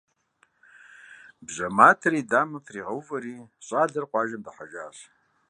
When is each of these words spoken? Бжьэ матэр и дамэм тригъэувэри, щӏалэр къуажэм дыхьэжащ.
Бжьэ 1.45 1.67
матэр 1.77 2.13
и 2.21 2.23
дамэм 2.31 2.61
тригъэувэри, 2.65 3.35
щӏалэр 3.65 4.05
къуажэм 4.11 4.41
дыхьэжащ. 4.45 4.97